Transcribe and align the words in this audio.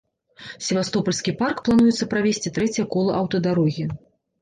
Севастопальскі 0.67 1.35
парк 1.43 1.63
плануецца 1.69 2.09
правесці 2.17 2.55
трэцяе 2.59 2.89
кола 2.99 3.11
аўтадарогі. 3.23 3.91